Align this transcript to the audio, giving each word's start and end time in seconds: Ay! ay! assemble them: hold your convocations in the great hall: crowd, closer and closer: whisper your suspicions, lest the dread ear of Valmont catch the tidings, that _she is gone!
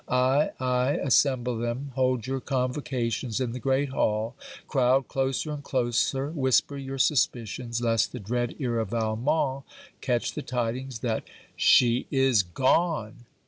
Ay! 0.07 0.49
ay! 0.59 0.93
assemble 1.03 1.55
them: 1.59 1.91
hold 1.93 2.25
your 2.25 2.39
convocations 2.39 3.39
in 3.39 3.51
the 3.51 3.59
great 3.59 3.89
hall: 3.89 4.33
crowd, 4.67 5.07
closer 5.07 5.51
and 5.51 5.63
closer: 5.63 6.31
whisper 6.31 6.75
your 6.75 6.97
suspicions, 6.97 7.81
lest 7.83 8.11
the 8.11 8.19
dread 8.19 8.55
ear 8.57 8.79
of 8.79 8.89
Valmont 8.89 9.63
catch 10.01 10.33
the 10.33 10.41
tidings, 10.41 11.01
that 11.01 11.23
_she 11.55 12.07
is 12.09 12.41
gone! 12.41 13.25